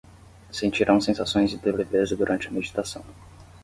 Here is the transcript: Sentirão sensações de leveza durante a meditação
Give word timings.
Sentirão 0.51 0.99
sensações 0.99 1.51
de 1.55 1.71
leveza 1.71 2.15
durante 2.15 2.47
a 2.47 2.51
meditação 2.51 3.05